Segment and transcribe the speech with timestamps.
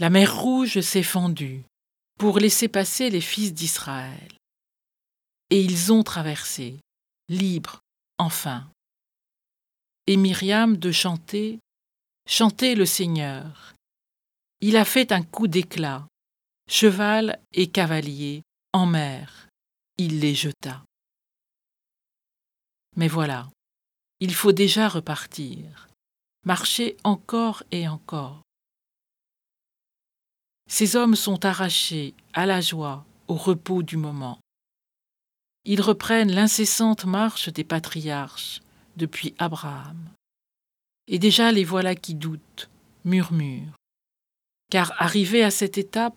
[0.00, 1.64] La mer Rouge s'est fendue
[2.18, 4.32] pour laisser passer les fils d'Israël.
[5.50, 6.80] Et ils ont traversé,
[7.28, 7.80] libres,
[8.18, 8.68] enfin.
[10.06, 11.60] Et Myriam de chanter,
[12.26, 13.74] chanter le Seigneur.
[14.60, 16.06] Il a fait un coup d'éclat,
[16.68, 18.42] cheval et cavalier,
[18.72, 19.48] en mer,
[19.96, 20.82] il les jeta.
[22.96, 23.48] Mais voilà,
[24.18, 25.88] il faut déjà repartir,
[26.44, 28.43] marcher encore et encore.
[30.76, 34.40] Ces hommes sont arrachés à la joie, au repos du moment.
[35.64, 38.60] Ils reprennent l'incessante marche des patriarches
[38.96, 40.10] depuis Abraham.
[41.06, 42.68] Et déjà les voilà qui doutent,
[43.04, 43.76] murmurent.
[44.68, 46.16] Car arrivé à cette étape,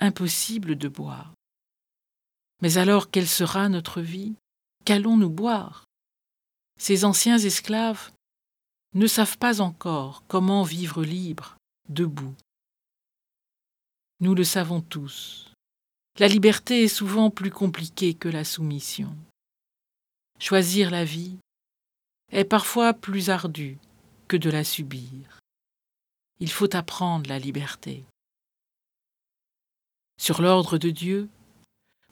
[0.00, 1.32] impossible de boire.
[2.62, 4.34] Mais alors quelle sera notre vie?
[4.86, 5.84] Qu'allons-nous boire?
[6.80, 8.10] Ces anciens esclaves
[8.96, 11.56] ne savent pas encore comment vivre libre,
[11.88, 12.34] debout.
[14.20, 15.52] Nous le savons tous.
[16.18, 19.16] La liberté est souvent plus compliquée que la soumission.
[20.40, 21.38] Choisir la vie
[22.32, 23.78] est parfois plus ardu
[24.26, 25.38] que de la subir.
[26.40, 28.04] Il faut apprendre la liberté.
[30.20, 31.28] Sur l'ordre de Dieu,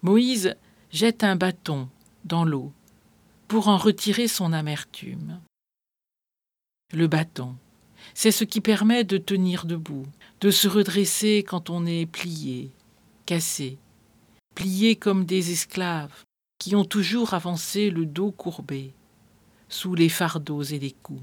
[0.02, 0.54] Moïse
[0.92, 1.88] jette un bâton
[2.24, 2.72] dans l'eau
[3.48, 5.40] pour en retirer son amertume.
[6.92, 7.56] Le bâton,
[8.14, 10.06] c'est ce qui permet de tenir debout,
[10.40, 12.70] de se redresser quand on est plié,
[13.26, 13.78] cassé,
[14.54, 16.24] plié comme des esclaves
[16.58, 18.92] qui ont toujours avancé le dos courbé,
[19.68, 21.22] sous les fardeaux et les coups.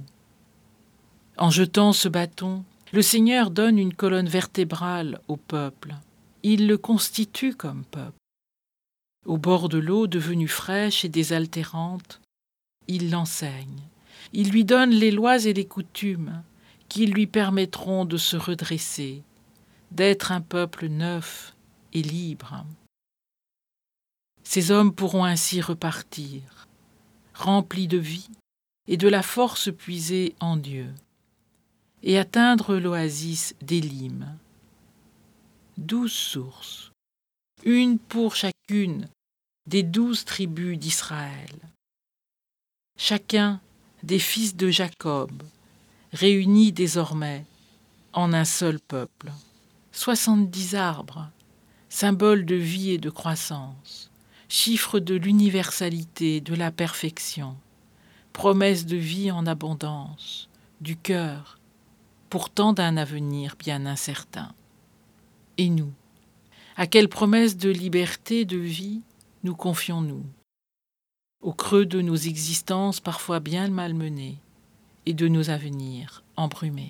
[1.38, 5.95] En jetant ce bâton, le Seigneur donne une colonne vertébrale au peuple.
[6.44, 8.18] Il le constitue comme peuple.
[9.25, 12.22] Au bord de l'eau devenue fraîche et désaltérante,
[12.88, 13.81] il l'enseigne.
[14.34, 16.44] Il lui donne les lois et les coutumes
[16.89, 19.23] qui lui permettront de se redresser,
[19.92, 21.56] d'être un peuple neuf
[21.94, 22.66] et libre.
[24.44, 26.67] Ces hommes pourront ainsi repartir,
[27.34, 28.30] remplis de vie
[28.88, 30.94] et de la force puisée en Dieu,
[32.03, 34.38] et atteindre l'oasis d'Élim.
[35.78, 36.91] Douze sources,
[37.63, 39.08] une pour chacune
[39.68, 41.56] des douze tribus d'Israël.
[42.97, 43.62] Chacun
[44.03, 45.31] des fils de Jacob,
[46.13, 47.44] réunis désormais
[48.13, 49.31] en un seul peuple.
[49.91, 51.29] Soixante-dix arbres,
[51.90, 54.12] symboles de vie et de croissance,
[54.47, 57.57] chiffre de l'universalité, de la perfection,
[58.31, 60.50] promesse de vie en abondance,
[60.81, 61.59] du cœur,
[62.29, 64.53] pourtant d'un avenir bien incertain.
[65.57, 65.91] Et nous,
[66.75, 69.02] à quelle promesse de liberté, de vie
[69.44, 70.23] nous confions-nous?
[71.41, 74.38] Au creux de nos existences parfois bien malmenées,
[75.06, 76.81] et de nos avenirs embrumés.